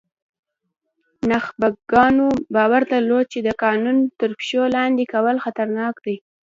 [1.29, 6.15] نخبګانو باور درلود چې د قانون تر پښو لاندې کول خطرناک دي.